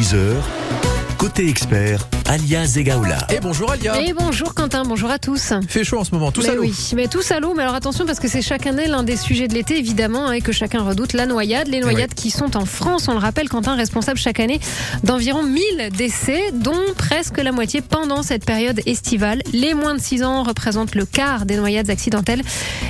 [0.00, 0.42] 9h30, 10h.
[1.18, 3.26] Côté expert, Alia Zegaoula.
[3.28, 4.00] Et bonjour Alia.
[4.00, 5.52] Et bonjour Quentin, bonjour à tous.
[5.66, 6.62] Fait chaud en ce moment, tout mais à l'eau.
[6.62, 7.54] oui, mais tous à l'eau.
[7.56, 10.32] Mais alors attention parce que c'est chaque année l'un des sujets de l'été évidemment hein,
[10.34, 11.66] et que chacun redoute la noyade.
[11.66, 14.60] Les noyades qui sont en France, on le rappelle, Quentin responsable chaque année
[15.02, 19.42] d'environ 1000 décès, dont presque la moitié pendant cette période estivale.
[19.52, 22.42] Les moins de 6 ans représentent le quart des noyades accidentelles,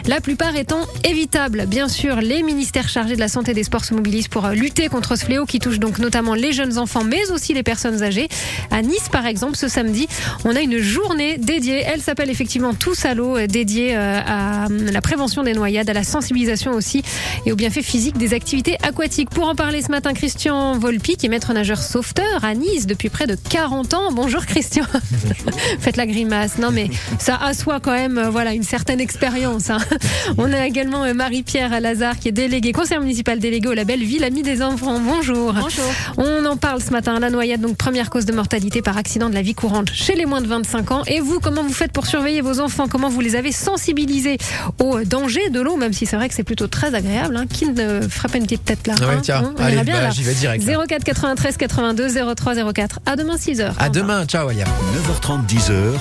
[0.07, 1.64] la plupart étant évitables.
[1.66, 4.52] Bien sûr, les ministères chargés de la santé et des sports se mobilisent pour euh,
[4.52, 8.02] lutter contre ce fléau qui touche donc notamment les jeunes enfants, mais aussi les personnes
[8.02, 8.29] âgées.
[8.70, 10.07] À Nice, par exemple, ce samedi,
[10.44, 11.82] on a une journée dédiée.
[11.86, 15.88] Elle s'appelle effectivement Tous à l'eau, euh, dédiée euh, à euh, la prévention des noyades,
[15.88, 17.02] à la sensibilisation aussi
[17.46, 19.30] et aux bienfaits physiques des activités aquatiques.
[19.30, 23.08] Pour en parler ce matin, Christian Volpi, qui est maître nageur sauveteur à Nice depuis
[23.08, 24.12] près de 40 ans.
[24.12, 24.85] Bonjour Christian.
[25.80, 26.58] Faites la grimace.
[26.58, 29.71] Non mais ça assoit quand même voilà une certaine expérience.
[29.71, 29.79] hein.
[30.38, 34.42] On a également Marie-Pierre Lazare qui est déléguée, conseillère municipale déléguée au label Ville Amie
[34.42, 34.98] des enfants.
[35.00, 35.52] Bonjour.
[35.52, 35.84] Bonjour.
[36.16, 37.19] On en parle ce matin.
[37.20, 40.24] La noyade, donc première cause de mortalité par accident de la vie courante chez les
[40.27, 41.02] moins de 25 ans.
[41.06, 42.86] Et vous, comment vous faites pour surveiller vos enfants?
[42.88, 44.38] Comment vous les avez sensibilisés
[44.78, 45.77] au danger de l'eau?
[45.77, 47.36] Même si c'est vrai que c'est plutôt très agréable.
[47.36, 47.44] Hein.
[47.52, 49.74] Qui ne ferait pas une petite tête là Ah ouais, hein tiens, Hein On allez,
[49.74, 50.10] ira bien bah, là.
[50.10, 50.64] j'y vais direct.
[50.64, 50.86] là.
[50.88, 53.00] 04 93 82 03 04.
[53.06, 53.72] À demain 6h.
[53.78, 54.64] À demain, ciao Alia.
[54.64, 55.92] 9h30, 10h.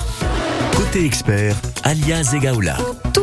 [0.76, 2.76] Côté expert, Alia Zegaoula.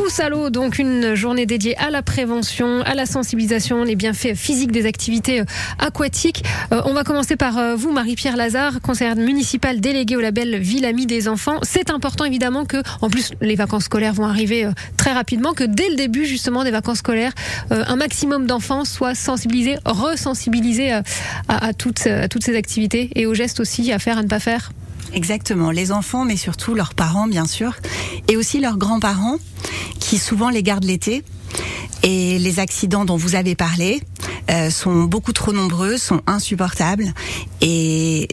[0.08, 4.72] Tous à donc une journée dédiée à la prévention, à la sensibilisation, les bienfaits physiques
[4.72, 5.44] des activités euh,
[5.78, 6.44] aquatiques.
[6.72, 10.86] Euh, on va commencer par euh, vous, Marie-Pierre Lazare, conseillère municipale déléguée au label Ville
[10.86, 11.58] Amie des enfants.
[11.60, 15.90] C'est important évidemment que, en plus, les vacances scolaires vont arriver très rapidement, que dès
[15.90, 17.32] le début justement des vacances scolaires,
[17.70, 21.02] un maximum d'enfants soient sensibilisés, resensibilisés
[21.48, 24.40] à, toutes, à toutes ces activités et aux gestes aussi à faire, à ne pas
[24.40, 24.70] faire.
[25.12, 27.74] Exactement, les enfants, mais surtout leurs parents, bien sûr,
[28.28, 29.36] et aussi leurs grands-parents,
[29.98, 31.24] qui souvent les gardent l'été.
[32.02, 34.00] Et les accidents dont vous avez parlé
[34.50, 37.12] euh, sont beaucoup trop nombreux, sont insupportables.
[37.60, 38.28] Et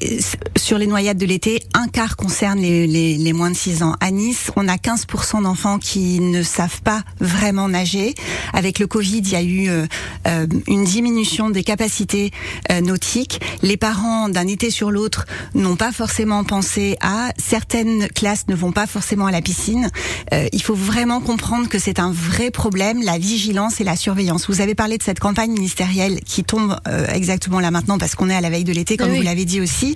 [0.57, 3.95] sur les noyades de l'été, un quart concerne les, les, les moins de 6 ans.
[3.99, 8.13] À Nice, on a 15% d'enfants qui ne savent pas vraiment nager.
[8.53, 9.85] Avec le Covid, il y a eu euh,
[10.27, 12.31] euh, une diminution des capacités
[12.71, 13.41] euh, nautiques.
[13.61, 17.29] Les parents, d'un été sur l'autre, n'ont pas forcément pensé à.
[17.37, 19.89] Certaines classes ne vont pas forcément à la piscine.
[20.33, 24.47] Euh, il faut vraiment comprendre que c'est un vrai problème, la vigilance et la surveillance.
[24.47, 28.29] Vous avez parlé de cette campagne ministérielle qui tombe euh, exactement là maintenant parce qu'on
[28.29, 29.17] est à la veille de l'été, comme Oui.
[29.17, 29.95] vous l'avez dit aussi.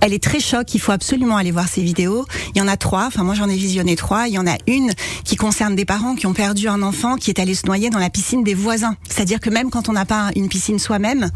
[0.00, 0.74] Elle est très choc.
[0.74, 2.26] Il faut absolument aller voir ces vidéos.
[2.54, 3.06] Il y en a trois.
[3.06, 4.26] Enfin, moi, j'en ai visionné trois.
[4.26, 4.90] Il y en a une
[5.24, 8.00] qui concerne des parents qui ont perdu un enfant qui est allé se noyer dans
[8.00, 8.96] la piscine des voisins.
[9.08, 11.30] C'est-à-dire que même quand on n'a pas une piscine soi-même,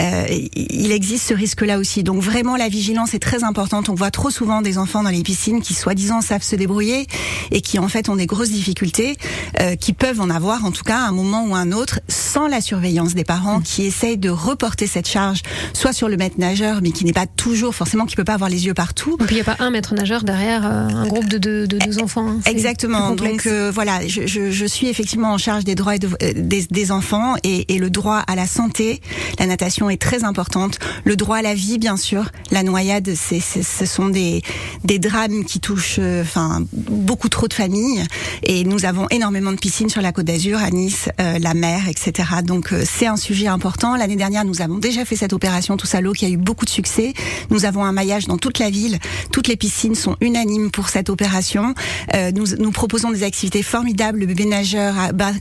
[0.00, 0.26] euh,
[0.56, 2.02] il existe ce risque-là aussi.
[2.02, 3.88] Donc vraiment, la vigilance est très importante.
[3.88, 7.06] On voit trop souvent des enfants dans les piscines qui, soi-disant, savent se débrouiller
[7.50, 9.16] et qui, en fait, ont des grosses difficultés,
[9.60, 12.46] euh, qui peuvent en avoir, en tout cas, à un moment ou un autre, sans
[12.46, 15.42] la surveillance des parents qui essayent de reporter cette charge,
[15.72, 18.50] soit sur le maître nageur, mais qui n'est pas toujours, forcément, qui peut pas avoir
[18.50, 19.16] les yeux partout.
[19.20, 21.66] Et puis il n'y a pas un maître nageur derrière euh, un groupe de deux,
[21.66, 22.28] de deux enfants.
[22.28, 22.40] hein.
[22.46, 23.10] Exactement.
[23.14, 26.32] Donc euh, voilà, je, je, je suis effectivement en charge des droits et de- euh,
[26.36, 29.00] des, des enfants et, et le droit à la santé.
[29.38, 30.78] La natation est très importante.
[31.04, 32.30] Le droit à la vie, bien sûr.
[32.50, 34.42] La noyade, c'est, c'est- ce sont des,
[34.84, 38.04] des drames qui touchent, enfin, beaucoup trop de familles.
[38.42, 41.88] Et nous avons énormément de piscines sur la Côte d'Azur, à Nice, euh, la mer,
[41.88, 42.28] etc.
[42.44, 43.96] Donc c'est un sujet important.
[43.96, 46.64] L'année dernière, nous avons déjà fait cette opération Tous à l'eau qui a eu beaucoup
[46.64, 47.14] de succès.
[47.50, 48.98] Nous avons un maillage dans toute la ville.
[49.30, 51.74] Toutes les piscines sont unanimes pour cette opération.
[52.14, 54.94] Euh, nous, nous proposons des activités formidables, le bébé nageur,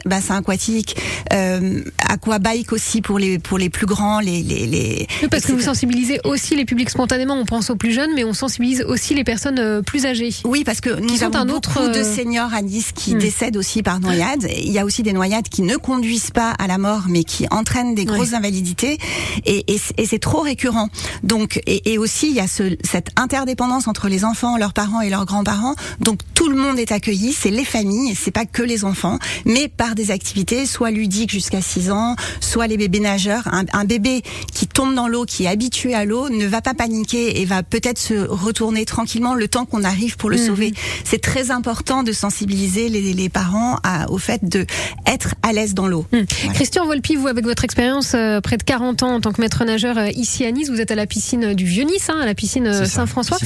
[0.05, 0.95] bassin aquatique,
[1.33, 5.51] euh, aquabike aussi pour les pour les plus grands, les les, les Oui, parce que
[5.53, 7.35] vous sensibilisez aussi les publics spontanément.
[7.35, 10.29] On pense aux plus jeunes, mais on sensibilise aussi les personnes euh, plus âgées.
[10.45, 13.15] Oui, parce que nous sont avons un beaucoup autre, de euh, seniors à Nice qui
[13.15, 13.19] Hmm.
[13.19, 14.47] décèdent aussi par noyade.
[14.57, 17.45] Il y a aussi des noyades qui ne conduisent pas à la mort, mais qui
[17.71, 18.97] entraînent des grosses invalidités.
[19.45, 20.89] Et, et c- et c'est trop récurrent.
[21.23, 25.01] Donc, et, et aussi, il y a ce, cette interdépendance entre les enfants, leurs parents
[25.01, 25.75] et leurs grands-parents.
[25.99, 27.31] Donc, tout le monde est accueilli.
[27.33, 31.61] C'est les familles, c'est pas que les enfants, mais par des activités, soit ludiques jusqu'à
[31.61, 33.47] 6 ans, soit les bébés nageurs.
[33.53, 34.21] Un, un bébé
[34.53, 37.63] qui tombe dans l'eau, qui est habitué à l'eau, ne va pas paniquer et va
[37.63, 40.45] peut-être se retourner tranquillement le temps qu'on arrive pour le Mhm.
[40.47, 40.73] sauver.
[41.05, 44.65] C'est très important de sensibiliser les, les parents à, au fait de
[45.05, 46.05] être à l'aise dans l'eau.
[46.11, 46.25] Voilà.
[46.53, 49.63] Christian Volpi, vous, avec votre expérience, euh, près de 40 ans en tant que maître
[49.65, 52.33] nageur euh, ici à Nice, vous êtes à la piscine du Vieux-Nice, hein, à la
[52.35, 53.37] piscine euh, Saint-François.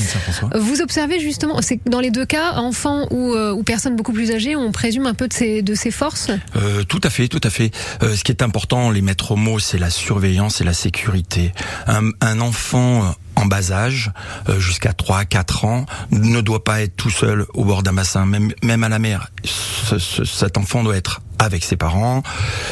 [0.56, 4.56] Vous observez justement, c'est dans les deux cas, enfants ou, ou personnes beaucoup plus âgées,
[4.56, 6.30] on présume un peu de ses, de ses forces.
[6.56, 7.72] Euh, tout à fait, tout à fait.
[8.04, 11.52] Euh, ce qui est important, les maîtres mots, c'est la surveillance et la sécurité.
[11.88, 14.12] Un, un enfant en bas âge,
[14.60, 18.52] jusqu'à 3 4 ans, ne doit pas être tout seul au bord d'un bassin, même,
[18.64, 19.30] même à la mer.
[19.44, 22.24] Ce- ce- cet enfant doit être avec ses parents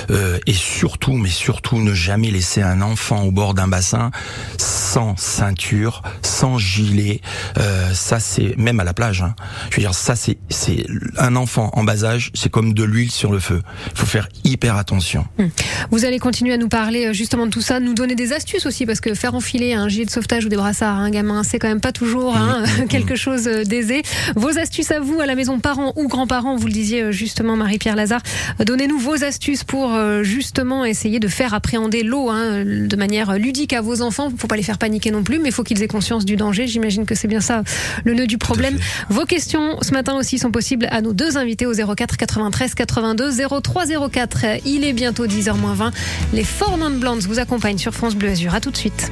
[0.09, 4.11] euh, et surtout, mais surtout, ne jamais laisser un enfant au bord d'un bassin
[4.57, 7.21] sans ceinture, sans gilet.
[7.57, 9.21] Euh, ça, c'est même à la plage.
[9.21, 9.35] Hein.
[9.69, 10.85] Je veux dire, ça, c'est c'est
[11.17, 13.61] un enfant en bas âge, c'est comme de l'huile sur le feu.
[13.91, 15.25] Il faut faire hyper attention.
[15.39, 15.49] Hum.
[15.91, 18.65] Vous allez continuer à nous parler euh, justement de tout ça, nous donner des astuces
[18.65, 21.43] aussi, parce que faire enfiler un gilet de sauvetage ou des brassards à un gamin,
[21.43, 24.03] c'est quand même pas toujours hein, Mmh, mmh, quelque chose d'aisé.
[24.35, 27.95] Vos astuces à vous, à la maison, parents ou grands-parents, vous le disiez justement, Marie-Pierre
[27.95, 28.21] Lazare,
[28.59, 33.73] donnez-nous vos astuces pour euh, justement essayer de faire appréhender l'eau hein, de manière ludique
[33.73, 34.31] à vos enfants.
[34.37, 36.67] Faut pas les faire paniquer non plus, mais il faut qu'ils aient conscience du danger.
[36.67, 37.63] J'imagine que c'est bien ça
[38.03, 38.77] le nœud du problème.
[39.09, 43.31] Vos questions ce matin aussi sont possibles à nos deux invités au 04 93 82
[43.61, 44.45] 03 04.
[44.65, 45.91] Il est bientôt 10h20.
[46.33, 48.53] Les Four Non Blondes vous accompagnent sur France Bleu Azur.
[48.53, 49.11] À tout de suite.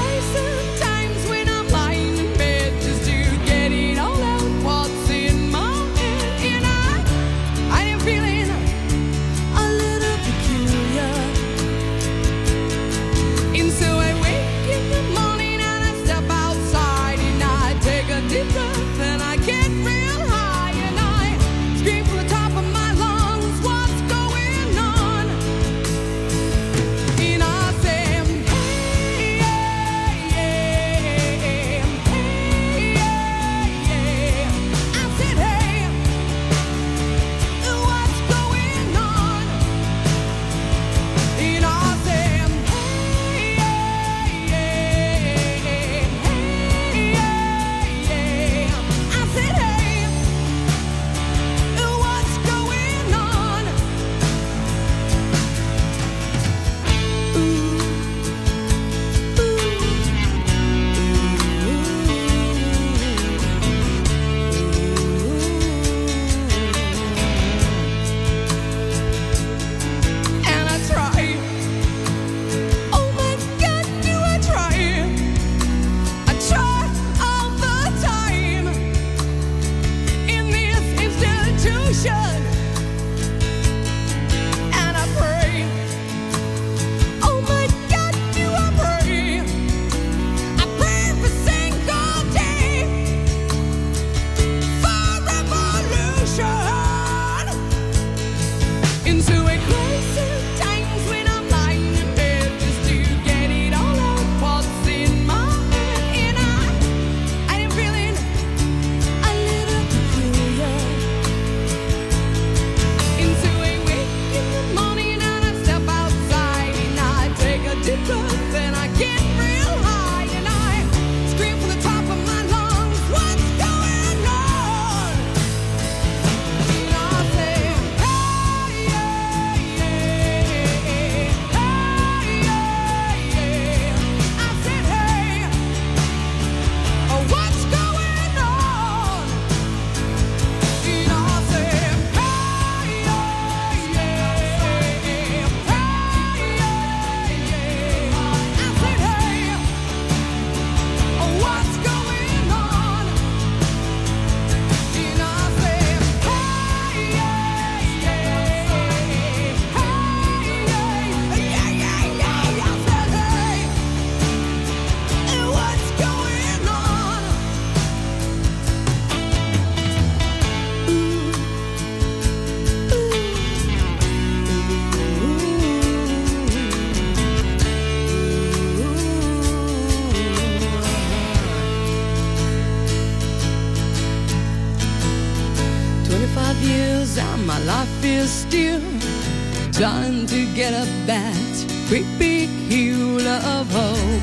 [189.71, 194.21] trying to get up that great big hill of hope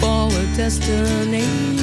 [0.00, 1.78] for a destination.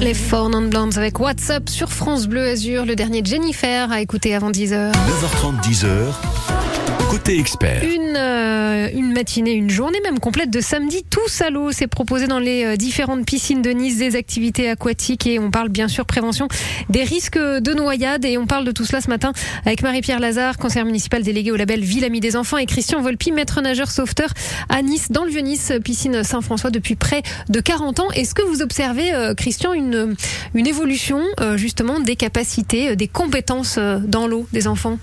[0.00, 4.00] Les Four Non Blondes avec WhatsApp sur France Bleu Azur, le dernier de Jennifer à
[4.00, 4.92] écouter avant 10h.
[4.92, 6.69] 9h30, 10h.
[7.10, 7.82] Côté expert.
[7.82, 11.72] Une, euh, une matinée, une journée même complète de samedi, tous à l'eau.
[11.72, 15.70] C'est proposé dans les euh, différentes piscines de Nice, des activités aquatiques et on parle
[15.70, 16.46] bien sûr prévention
[16.88, 19.32] des risques de noyade et on parle de tout cela ce matin
[19.66, 23.32] avec Marie-Pierre Lazare, conseillère municipale déléguée au label Ville Amie des Enfants et Christian Volpi,
[23.32, 24.28] maître nageur sauveteur
[24.68, 28.10] à Nice, dans le Vieux-Nice, piscine Saint-François depuis près de 40 ans.
[28.12, 30.14] Est-ce que vous observez, euh, Christian, une,
[30.54, 34.98] une évolution euh, justement des capacités, des compétences euh, dans l'eau des enfants?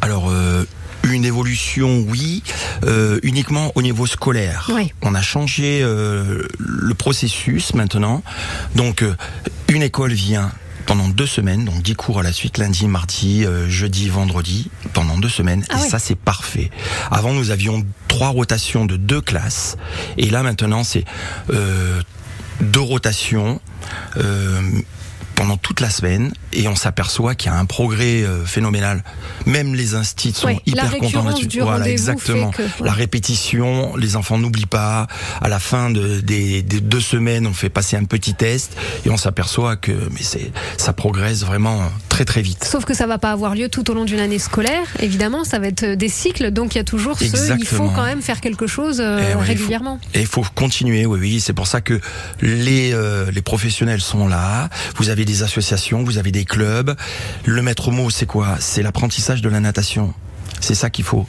[0.00, 0.64] Alors, euh,
[1.04, 2.42] une évolution, oui,
[2.84, 4.70] euh, uniquement au niveau scolaire.
[4.74, 4.92] Oui.
[5.02, 8.22] On a changé euh, le processus maintenant.
[8.74, 9.14] Donc, euh,
[9.68, 10.52] une école vient
[10.86, 15.18] pendant deux semaines, donc 10 cours à la suite, lundi, mardi, euh, jeudi, vendredi, pendant
[15.18, 15.64] deux semaines.
[15.70, 16.70] Ah et ça, c'est parfait.
[17.10, 19.76] Avant, nous avions trois rotations de deux classes.
[20.16, 21.04] Et là, maintenant, c'est
[21.50, 22.02] euh,
[22.60, 23.60] deux rotations.
[24.16, 24.60] Euh,
[25.40, 29.02] pendant toute la semaine et on s'aperçoit qu'il y a un progrès euh, phénoménal.
[29.46, 31.60] Même les instits sont hyper contents là-dessus.
[31.62, 32.50] Voilà, exactement.
[32.78, 35.06] La répétition, les enfants n'oublient pas.
[35.40, 39.08] À la fin de, des, des deux semaines, on fait passer un petit test et
[39.08, 42.64] on s'aperçoit que mais c'est ça progresse vraiment très très vite.
[42.64, 44.84] Sauf que ça va pas avoir lieu tout au long d'une année scolaire.
[44.98, 47.24] Évidemment, ça va être euh, des cycles, donc il y a toujours ce.
[47.58, 49.98] Il faut quand même faire quelque chose euh, Eh ouais, il faut- régulièrement.
[50.12, 51.40] Et il faut continuer, oui, oui.
[51.40, 51.98] C'est pour ça que
[52.42, 54.68] les, euh, les professionnels sont là.
[54.96, 56.94] Vous avez des associations, vous avez des clubs.
[57.46, 58.56] Le maître mot, c'est quoi?
[58.60, 60.12] C'est l'apprentissage de la natation.
[60.60, 61.26] C'est ça qu'il faut.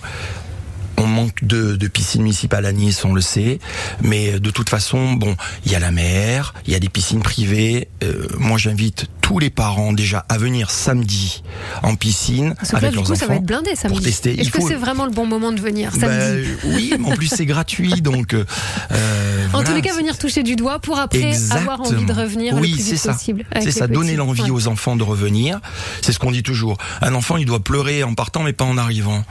[1.12, 3.60] Manque de, de piscines municipales à Nice, on le sait,
[4.02, 7.22] mais de toute façon, bon, il y a la mer, il y a des piscines
[7.22, 7.90] privées.
[8.04, 11.44] Euh, moi, j'invite tous les parents déjà à venir samedi
[11.84, 13.96] en piscine Parce que là, avec du leurs coup, ça va enfants être blindé samedi.
[13.98, 14.40] pour tester.
[14.40, 17.28] Est-ce que c'est vraiment le bon moment de venir Bah, samedi oui, mais en plus
[17.28, 18.34] c'est gratuit, donc.
[18.34, 18.46] euh,
[18.92, 22.14] euh, En voilà, tous les cas, venir toucher du doigt pour après avoir envie de
[22.14, 23.14] revenir oui, le plus c'est vite ça.
[23.14, 23.46] possible.
[23.62, 24.50] C'est ça, donner l'envie Ouais.
[24.50, 25.60] aux enfants de revenir.
[26.02, 26.78] C'est ce qu'on dit toujours.
[27.02, 29.24] Un enfant, il doit pleurer en partant, mais pas en arrivant.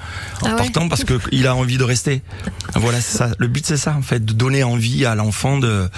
[0.43, 2.23] En Ah ouais partant parce que il a envie de rester.
[2.75, 3.31] Voilà, ça.
[3.39, 5.89] Le but, c'est ça, en fait, de donner envie à l'enfant de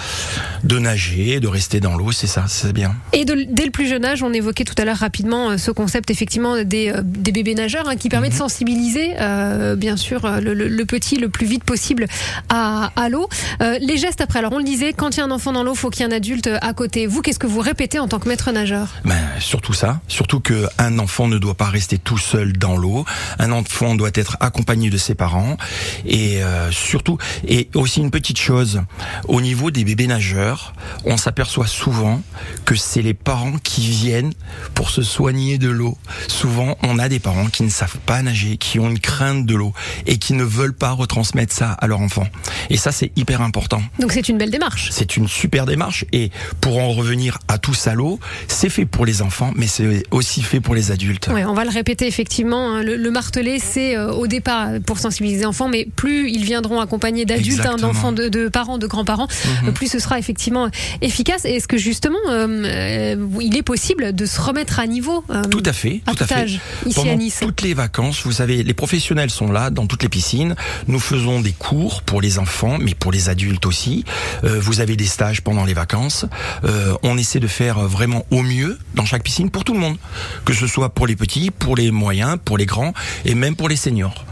[0.63, 2.11] de nager, de rester dans l'eau.
[2.11, 2.95] C'est ça, c'est bien.
[3.11, 5.71] Et de- dès le plus jeune âge, on évoquait tout à l'heure rapidement euh, ce
[5.71, 8.33] concept effectivement des, euh, des bébés nageurs hein, qui permet Mhm.
[8.33, 12.07] de sensibiliser euh, bien sûr le, le- le petit le plus vite possible
[12.49, 13.27] à, à l'eau.
[13.61, 15.63] Euh, les gestes après, alors on le disait, quand il y a un enfant dans
[15.63, 17.07] l'eau, faut qu'il y ait un adulte à côté.
[17.07, 18.87] Vous, qu'est-ce que vous répétez en tant que maître nageur?
[19.05, 23.05] Ben, surtout ça, surtout que un enfant ne doit pas rester tout seul dans l'eau.
[23.39, 25.57] Un enfant doit être accompagné de ses parents
[26.05, 27.17] et euh, surtout
[27.47, 28.81] et aussi une petite chose
[29.27, 30.73] au niveau des bébés nageurs,
[31.05, 32.21] on s'aperçoit souvent
[32.65, 34.33] que c'est les parents qui viennent
[34.73, 35.97] pour se soigner de l'eau.
[36.27, 39.55] Souvent, on a des parents qui ne savent pas nager, qui ont une crainte de
[39.55, 39.73] l'eau
[40.05, 42.27] et qui ne veulent pas retransmettre ça à leur enfant.
[42.69, 43.81] Et ça, c'est hyper important.
[43.99, 44.89] Donc c'est une belle démarche.
[44.91, 49.05] C'est une super démarche et pour en revenir à tous à l'eau, c'est fait pour
[49.05, 51.27] les enfants, mais c'est aussi fait pour les adultes.
[51.27, 52.73] Ouais, on va le répéter effectivement.
[52.75, 56.79] hein, Le, le marteler, c'est euh, au départ pour sensibiliser enfants, mais plus ils viendront
[56.81, 59.27] accompagnés d'adultes, hein, d'enfants, de, de parents, de grands-parents,
[59.61, 59.69] Mhm.
[59.69, 60.69] euh, plus ce sera effectivement
[61.01, 61.45] efficace.
[61.45, 65.63] Est-ce que justement, euh, euh, il est possible de se remettre à niveau euh, Tout
[65.65, 66.39] à fait, à tout à tout fait.
[66.41, 69.85] âge, ici Pendant à Nice toutes les vacances, vous savez, les professionnels sont là dans
[69.85, 70.55] toutes les piscines.
[70.87, 74.03] Nous faisons des cours pour les enfants, mais pour les adultes aussi.
[74.43, 76.25] Euh, vous avez des stages pendant les vacances.
[76.65, 79.97] Euh, on essaie de faire vraiment au mieux dans chaque piscine pour tout le monde,
[80.45, 82.93] que ce soit pour les petits, pour les moyens, pour les grands
[83.25, 84.25] et même pour les seniors.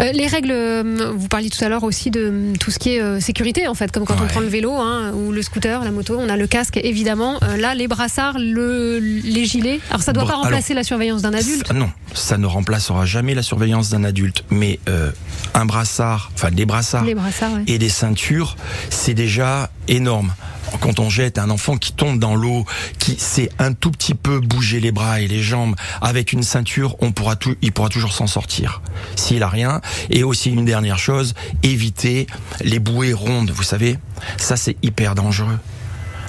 [0.00, 2.94] Euh, les règles, euh, vous parliez tout à l'heure aussi de euh, tout ce qui
[2.94, 5.82] est euh, sécurité, en fait, comme quand on prend le vélo hein, ou le scooter,
[5.84, 7.38] la moto, on a le casque, évidemment.
[7.58, 9.80] Là, les brassards, le, les gilets.
[9.90, 11.66] Alors, ça doit Bra- pas remplacer la surveillance d'un adulte?
[11.68, 15.10] Ça- non, ça ne remplacera jamais la surveillance d'un adulte, mais euh,
[15.54, 17.64] un brassard, enfin des brassards Les brassards, ouais.
[17.66, 18.56] et des ceintures,
[18.90, 20.32] c'est déjà énorme.
[20.80, 22.64] Quand on jette un enfant qui tombe dans l'eau,
[22.98, 26.96] qui sait un tout petit peu bouger les bras et les jambes avec une ceinture,
[27.00, 28.82] on pourra tout, il pourra toujours s'en sortir.
[29.16, 29.80] S'il a rien.
[30.10, 32.26] Et aussi une dernière chose, éviter
[32.60, 33.50] les bouées rondes.
[33.50, 33.98] Vous savez,
[34.36, 35.58] ça c'est hyper dangereux.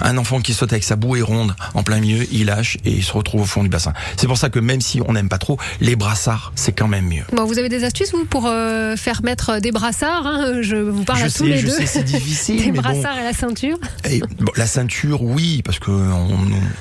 [0.01, 3.03] Un enfant qui saute avec sa bouée ronde en plein milieu, il lâche et il
[3.03, 3.93] se retrouve au fond du bassin.
[4.17, 7.05] C'est pour ça que même si on n'aime pas trop, les brassards, c'est quand même
[7.07, 7.23] mieux.
[7.33, 11.03] Bon, vous avez des astuces, vous, pour euh, faire mettre des brassards hein Je vous
[11.03, 11.85] parle je à tous les je deux.
[11.85, 12.57] c'est difficile.
[12.65, 12.81] Des mais bon.
[12.81, 13.77] brassards et la ceinture.
[14.09, 16.37] Et, bon, la ceinture, oui, parce que on,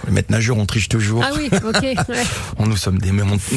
[0.06, 1.22] les maîtres nageurs, on triche toujours.
[1.24, 1.82] Ah oui, ok.
[1.82, 1.94] ouais.
[2.58, 3.10] On, nous sommes des,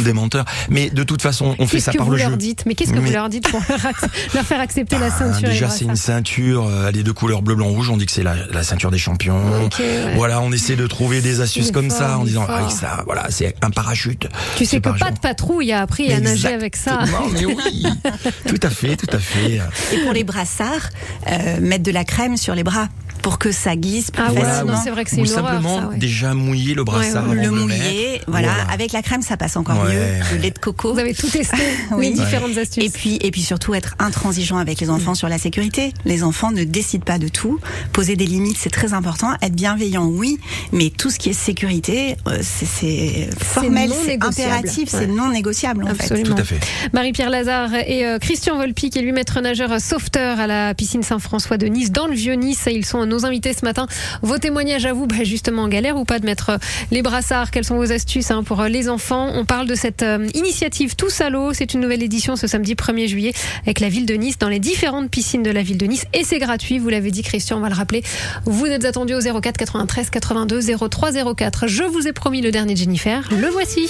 [0.03, 0.45] des menteurs.
[0.69, 2.37] Mais de toute façon, on fait Qu'est-ce ça que par vous le leur jeu.
[2.37, 2.63] dites?
[2.65, 3.61] Mais qu'est-ce que vous leur dites pour
[4.33, 6.05] leur, faire accepter la Ah, ceinture déjà, c'est une brassards?
[6.15, 7.89] ceinture, euh, elle est de couleur bleu, blanc, rouge.
[7.89, 9.39] On dit que c'est la, la ceinture des champions.
[9.47, 10.13] Ouais.
[10.15, 13.27] Voilà, on essaie de trouver des astuces comme fort, ça en disant, ah, ça, voilà,
[13.29, 14.27] c'est un parachute.
[14.55, 17.01] Tu sais que pas de patrouille a appris à nager avec ça.
[17.33, 17.85] Mais oui,
[18.47, 19.59] tout à fait, tout à fait.
[19.93, 20.89] Et pour les brassards,
[21.29, 22.87] euh, mettre de la crème sur les bras.
[23.21, 24.81] Pour que ça glisse plus Ah ouais, facilement.
[24.83, 25.97] c'est vrai que c'est Ou une horreur, simplement ça, ouais.
[25.97, 28.51] déjà mouiller le brassard Ouais, le mouiller, voilà.
[28.71, 30.35] Avec la crème, ça passe encore Ouais, mieux.
[30.35, 30.93] Le lait de coco.
[30.93, 31.57] Vous avez tout testé,
[31.91, 32.09] Oui.
[32.09, 32.83] les différentes astuces.
[32.83, 35.93] Et puis, et puis surtout être intransigeant avec les enfants sur la sécurité.
[36.05, 37.59] Les enfants ne décident pas de tout.
[37.93, 39.33] Poser des limites, c'est très important.
[39.41, 40.39] Être bienveillant, oui,
[40.71, 44.99] mais tout ce qui est sécurité, euh, c'est- formel, c'est impératif, Ouais.
[44.99, 46.03] c'est non négociable en fait.
[46.13, 46.35] Absolument.
[46.35, 46.59] Tout à fait.
[46.93, 51.03] Marie-Pierre Lazare et euh, Christian Volpi, qui est lui maître nageur sauveteur à la piscine
[51.03, 52.67] Saint-François de Nice, dans le Vieux-Nice.
[52.71, 53.87] Ils sont nos invités ce matin.
[54.21, 56.57] Vos témoignages à vous, bah, justement, en galère ou pas de mettre euh,
[56.91, 57.51] les brassards?
[57.51, 59.31] Quelles sont vos astuces hein, pour euh, les enfants?
[59.33, 61.53] On parle de cette euh, initiative Tous à l'eau.
[61.53, 63.33] C'est une nouvelle édition ce samedi 1er juillet
[63.63, 66.05] avec la ville de Nice dans les différentes piscines de la ville de Nice.
[66.13, 68.03] Et c'est gratuit, vous l'avez dit Christian, on va le rappeler.
[68.45, 71.67] Vous êtes attendu au 04 93 82 03 04.
[71.67, 73.27] Je vous ai promis le dernier de Jennifer.
[73.31, 73.87] Le voici.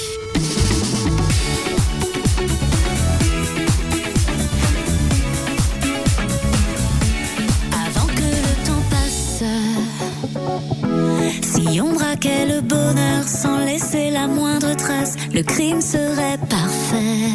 [12.25, 17.31] Le bonheur sans laisser la moindre trace, le crime serait parfait.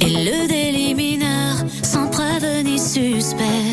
[0.00, 3.63] Et le délit mineur sans preuve ni suspect.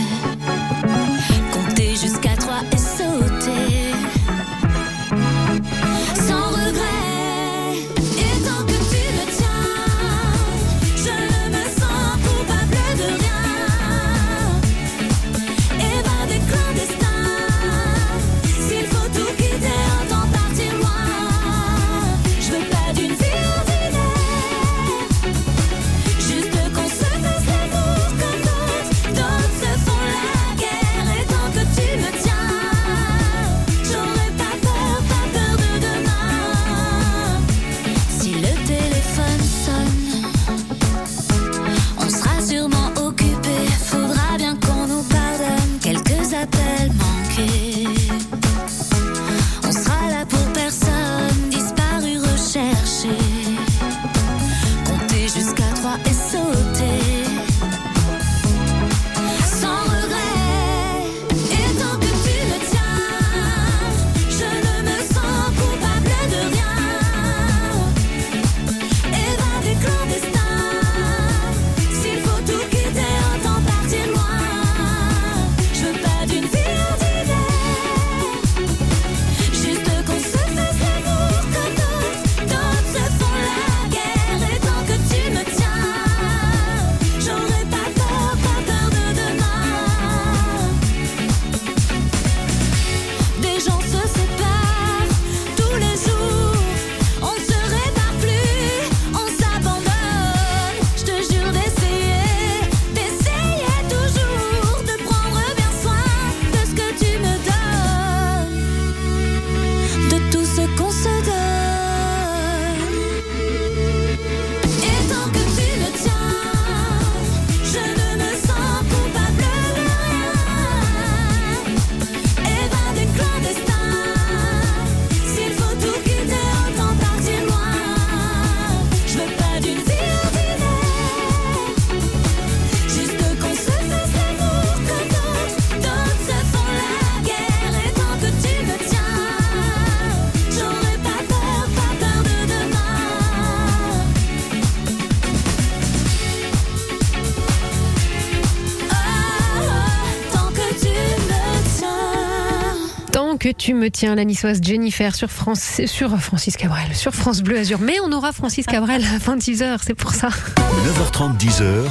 [153.41, 157.57] Que tu me tiens, la niçoise Jennifer sur, France, sur Francis Cabrel, sur France Bleu
[157.57, 157.79] Azur.
[157.79, 160.29] Mais on aura Francis Cabrel à 26h, c'est pour ça.
[160.59, 161.89] 9h30, 10h.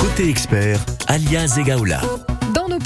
[0.00, 2.00] Côté expert, alias Egaola.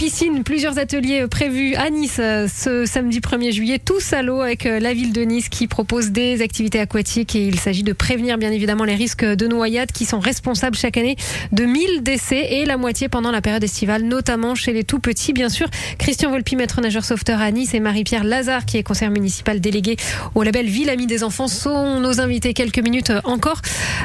[0.08, 4.64] Piscines, plusieurs ateliers prévus à Nice euh, ce samedi 1er juillet, tous à l'eau avec
[4.64, 8.38] euh, la ville de Nice qui propose des activités aquatiques et il s'agit de prévenir
[8.38, 11.16] bien évidemment les risques de noyade qui sont responsables chaque année
[11.52, 15.34] de 1000 décès et la moitié pendant la période estivale, notamment chez les tout petits
[15.34, 15.66] bien sûr.
[15.98, 19.96] Christian Volpi, maître nageur sauveteur à Nice et Marie-Pierre Lazare qui est conseillère municipale déléguée
[20.34, 23.60] au label Ville Amie des enfants sont nos invités quelques minutes euh, encore.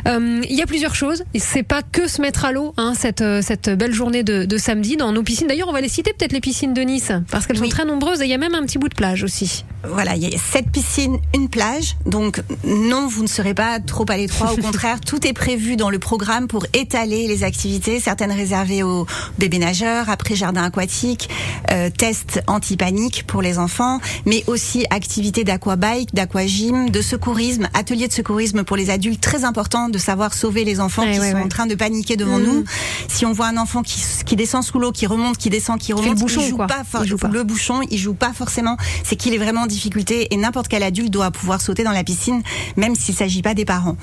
[0.06, 3.70] Il y a plusieurs choses, c'est pas que se mettre à l'eau hein, cette, cette
[3.70, 5.48] belle journée de, de samedi dans nos piscines.
[5.48, 7.70] D'ailleurs, on va les citer peut-être les piscines de Nice parce qu'elles Oui.
[7.70, 9.64] sont très nombreuses et il y a même un petit bout de plage aussi.
[9.88, 11.96] Voilà, il y a sept piscines, une plage.
[12.06, 14.54] Donc non, vous ne serez pas trop à l'étroit.
[14.54, 18.00] Au contraire, tout est prévu dans le programme pour étaler les activités.
[18.00, 19.06] Certaines réservées aux
[19.40, 21.30] bébés nageurs, après jardin aquatique,
[21.72, 28.14] euh, tests anti-panique pour les enfants, mais aussi activités d'aquabike, d'aquagym, de secourisme, ateliers de
[28.14, 29.22] secourisme pour les adultes.
[29.22, 31.44] Très important de savoir sauver les enfants Ouais, qui ouais, sont ouais.
[31.44, 32.46] en train de paniquer devant Mhm.
[32.46, 32.64] nous.
[33.10, 35.92] Si on voit un enfant qui, qui descend sous l'eau, qui remonte, qui descend, qui
[35.94, 37.28] remonte, bouchon, il joue pas, Il joue pas.
[37.28, 38.78] le bouchon, il joue pas forcément.
[39.04, 42.04] C'est qu'il est vraiment en difficulté et n'importe quel adulte doit pouvoir sauter dans la
[42.04, 42.42] piscine,
[42.78, 43.98] même s'il s'agit pas des parents.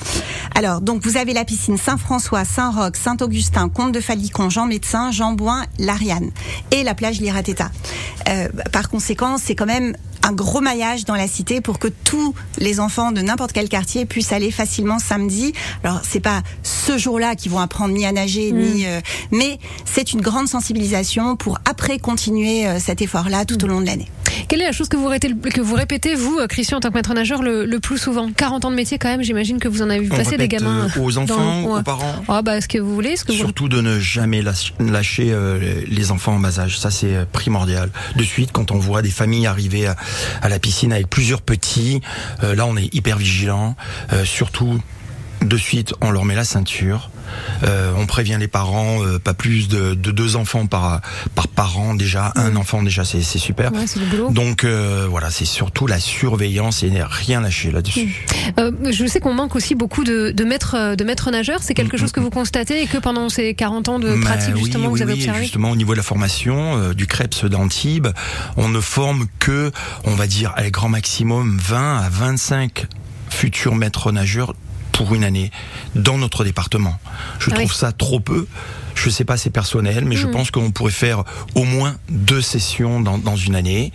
[0.55, 5.33] Alors, donc vous avez la piscine Saint-François, Saint-Roch, Saint-Augustin, Comte de Falicon, Jean Médecin, Jean
[5.33, 6.31] Bouin, Lariane
[6.71, 7.71] et la plage Lirateta.
[8.29, 12.35] Euh, par conséquent, c'est quand même un gros maillage dans la cité pour que tous
[12.59, 15.53] les enfants de n'importe quel quartier puissent aller facilement samedi.
[15.83, 20.13] Alors c'est pas ce jour-là qu'ils vont apprendre ni à nager ni, euh, mais c'est
[20.13, 24.09] une grande sensibilisation pour après continuer euh, cet effort-là tout au long de l'année.
[24.49, 26.91] Quelle est la chose que vous, répétez, que vous répétez, vous, euh, Christian, en tant
[26.91, 28.31] que maître nageur, le, le plus souvent?
[28.33, 30.89] 40 ans de métier, quand même, j'imagine que vous en avez vu passer des gamins.
[30.97, 31.81] euh, aux dans- enfants, ouais.
[31.81, 32.25] aux parents.
[32.29, 35.29] Ah, bah, ce que vous voulez, ce que vous Surtout de ne jamais lâch- lâcher
[35.33, 37.91] euh, les enfants en bas âge, ça c'est euh, primordial.
[38.17, 39.97] De suite, quand on voit des familles arriver à,
[40.43, 42.01] à la piscine avec plusieurs petits,
[42.43, 43.77] euh, là on est hyper vigilant.
[44.25, 44.81] Surtout,
[45.43, 47.11] de suite, on leur met la ceinture.
[47.63, 51.01] Euh, on prévient les parents, euh, pas plus de, de deux enfants par
[51.37, 53.73] par parent déjà, un enfant déjà c'est c'est super.
[53.73, 54.31] Ouais, boulot.
[54.31, 58.27] Donc euh, voilà, c'est surtout la surveillance et rien lâcher là-dessus.
[58.59, 61.63] Euh, je sais qu'on manque aussi beaucoup de, de maîtres, euh, de maîtres nageurs.
[61.63, 64.57] C'est quelque Mm, chose que vous constatez et que pendant ces 40 ans de pratique,
[64.57, 67.45] justement, oui, vous avez oui, observé Justement, au niveau de la formation euh, du CREPS
[67.45, 68.09] d'Antibes,
[68.57, 69.71] on ne forme que,
[70.05, 72.87] on va dire, à grand maximum 20 à 25
[73.29, 74.55] futurs maîtres nageurs
[75.01, 75.51] pour une année
[75.95, 76.99] dans notre département.
[77.39, 77.75] Je Ah trouve oui.
[77.75, 78.47] ça trop peu.
[78.95, 80.33] Je sais pas, c'est personnel, mais je Mhm.
[80.33, 83.95] pense qu'on pourrait faire au moins deux sessions dans, dans une année.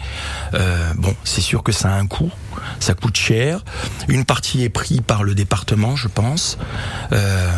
[0.56, 2.32] Euh, bon, c'est sûr que ça a un coût,
[2.80, 3.64] ça coûte cher.
[4.08, 6.58] Une partie est prise par le département, je pense.
[7.12, 7.52] Euh,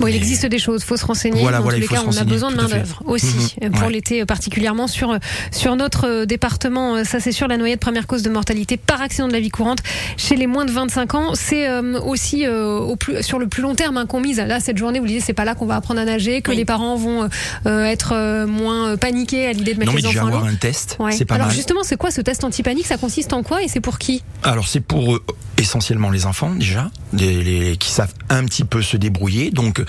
[0.00, 1.40] Bon, il existe des choses, faut se renseigner.
[1.40, 3.82] Voilà, Dans voilà, tous les cas, on a besoin de main d'œuvre aussi Mhm, pour
[3.86, 3.92] ouais.
[3.92, 5.16] l'été, particulièrement sur
[5.50, 6.96] sur notre euh, département.
[6.96, 9.48] Euh, Ça, c'est sûr, la noyade première cause de mortalité par accident de la vie
[9.50, 9.78] courante
[10.16, 11.34] chez les moins de 25 ans.
[11.34, 14.38] C'est euh, aussi euh, au plus sur le plus long terme hein, qu'on mise.
[14.38, 16.56] Là, cette journée, vous disiez, c'est pas là qu'on va apprendre à nager, que Oui.
[16.58, 17.28] les parents vont euh,
[17.66, 20.96] euh, être moins paniqués à l'idée de mettre Non, mais les enfants avoir un test,
[21.00, 21.12] Ouais.
[21.12, 21.56] c'est pas Alors mal.
[21.56, 22.86] justement, c'est quoi ce test anti-panique?
[22.86, 24.22] Ça consiste en quoi et c'est pour qui?
[24.42, 25.24] Alors c'est pour euh,
[25.56, 29.50] essentiellement les enfants déjà, les, les- qui savent un petit peu se débrouiller.
[29.50, 29.82] Donc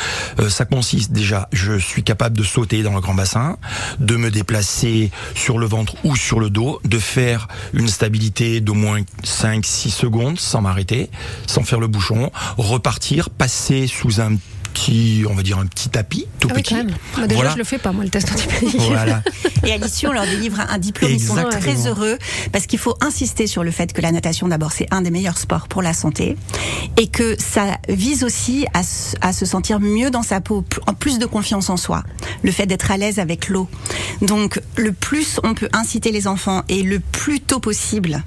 [0.50, 3.58] ça consiste déjà, je suis capable de sauter dans le grand bassin,
[4.00, 8.74] de me déplacer sur le ventre ou sur le dos, de faire une stabilité d'au
[8.74, 11.10] moins 5-6 secondes sans m'arrêter,
[11.48, 14.36] sans faire le bouchon, repartir, passer sous un
[14.74, 16.74] petit, on va dire un petit tapis, tout Ah oui, petit.
[16.76, 16.96] quand même.
[17.16, 17.52] Bah, déjà, Voilà.
[17.54, 18.76] je le fais pas, moi, le test anti-panique.
[18.90, 19.22] Voilà.
[19.66, 21.12] Et à l'issue, on leur délivre un diplôme.
[21.12, 21.62] Ils sont Exactement.
[21.62, 22.18] très heureux
[22.52, 25.38] parce qu'il faut insister sur le fait que la natation, d'abord, c'est un des meilleurs
[25.38, 26.38] sports pour la santé
[26.98, 30.94] et que ça vise aussi à, se- à se sentir mieux dans sa peau, en
[30.94, 32.04] plus de confiance en soi.
[32.44, 33.68] Le fait d'être à l'aise avec l'eau.
[34.22, 38.24] Donc, le plus on peut inciter les enfants et le plus tôt possible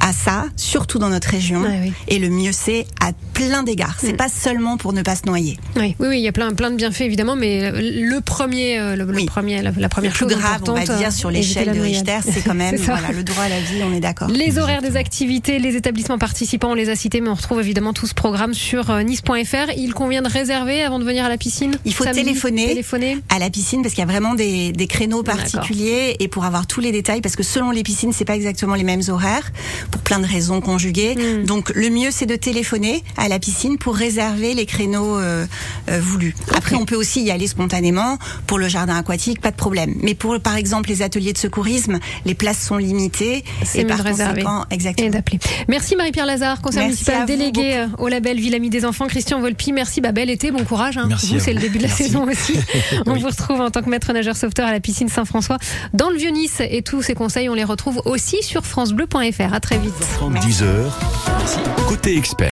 [0.00, 1.92] à ça, surtout dans notre région, oui.
[2.08, 3.96] et le mieux c'est à plein d'égards.
[4.00, 4.16] C'est Mm.
[4.16, 5.58] pas seulement pour ne pas se noyer.
[5.80, 8.78] Oui, oui, oui, il y a plein, plein de bienfaits évidemment, mais euh, le premier,
[8.78, 11.10] euh, le, le premier, la, la Le première plus chose grave, on va dire, euh,
[11.10, 11.80] sur éviter l'échelle de.
[11.80, 14.28] Richter, c'est quand même voilà, le droit à la vie, on est d'accord.
[14.28, 17.92] Les horaires des activités, les établissements participants, on les a cités, mais on retrouve évidemment
[17.92, 19.72] tout ce programme sur euh, nice.fr.
[19.76, 22.66] Il convient de réserver avant de venir à la piscine Il faut Samedi, téléphoner.
[22.68, 23.18] Téléphoner.
[23.28, 26.66] à la piscine parce qu'il y a vraiment des, des créneaux particuliers et pour avoir
[26.66, 29.50] tous les détails parce que selon les piscines c'est pas exactement les mêmes horaires
[29.90, 31.44] pour plein de raisons conjuguées Mm.
[31.44, 35.46] donc le mieux c'est de téléphoner à la piscine pour réserver les créneaux euh,
[35.88, 39.56] euh, voulus après on peut aussi y aller spontanément pour le jardin aquatique pas de
[39.56, 43.98] problème mais pour par exemple les ateliers de secourisme les places sont limitées C'est par
[43.98, 44.42] de réserver.
[44.42, 45.38] conséquent Et exactement d'appeler.
[45.68, 49.06] Merci Marie-Pierre Lazare, municipale vous déléguée euh, au label Ville Amie des Enfants.
[49.06, 50.00] Christian Volpi, merci.
[50.00, 50.98] Bah, bel été, bon courage.
[50.98, 51.06] hein.
[51.08, 52.04] Merci vous, c'est le début de la Merci.
[52.04, 52.54] saison aussi.
[53.06, 53.20] On Oui.
[53.20, 55.58] vous retrouve en tant que maître nageur sauveteur à la piscine Saint-François
[55.94, 56.60] dans le Vieux-Nice.
[56.68, 59.52] Et tous ces conseils, on les retrouve aussi sur FranceBleu.fr.
[59.54, 59.92] À très vite.
[60.42, 60.98] 10 heures,
[61.88, 62.48] côté expert.